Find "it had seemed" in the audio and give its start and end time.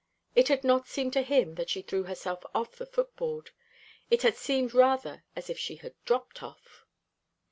4.09-4.73